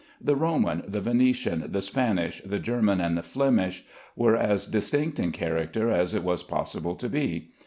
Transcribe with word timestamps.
The 0.19 0.35
Roman, 0.35 0.81
the 0.87 0.99
Venetian, 0.99 1.65
the 1.71 1.81
Spanish, 1.83 2.41
the 2.43 2.57
German, 2.57 2.99
and 2.99 3.15
the 3.15 3.21
Flemish, 3.21 3.85
were 4.15 4.35
as 4.35 4.65
distinct 4.65 5.19
in 5.19 5.31
character 5.31 5.91
as 5.91 6.15
it 6.15 6.23
was 6.23 6.41
possible 6.41 6.95
to 6.95 7.07
be. 7.07 7.51